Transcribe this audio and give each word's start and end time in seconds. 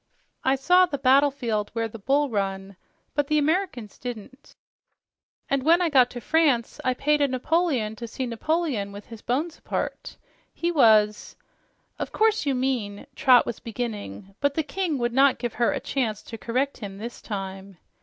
I 0.43 0.55
saw 0.55 0.87
the 0.87 0.97
battlefield 0.97 1.69
where 1.73 1.87
the 1.87 1.99
Bull 1.99 2.31
Run 2.31 2.75
but 3.13 3.27
the 3.27 3.37
Americans 3.37 3.99
didn't, 3.99 4.55
and 5.47 5.61
when 5.61 5.79
I 5.79 5.89
got 5.91 6.09
to 6.09 6.19
France 6.19 6.81
I 6.83 6.95
paid 6.95 7.21
a 7.21 7.27
napoleon 7.27 7.95
to 7.97 8.07
see 8.07 8.25
Napoleon 8.25 8.91
with 8.91 9.05
his 9.05 9.21
boney 9.21 9.51
apart. 9.59 10.17
He 10.55 10.71
was" 10.71 11.35
"Of 11.99 12.11
course 12.11 12.47
you 12.47 12.55
mean" 12.55 13.05
Trot 13.15 13.45
was 13.45 13.59
beginning, 13.59 14.33
but 14.39 14.55
the 14.55 14.63
king 14.63 14.97
would 14.97 15.13
not 15.13 15.37
give 15.37 15.53
her 15.53 15.71
a 15.71 15.79
chance 15.79 16.23
to 16.23 16.35
correct 16.39 16.77
him 16.77 16.97
this 16.97 17.21
time. 17.21 17.77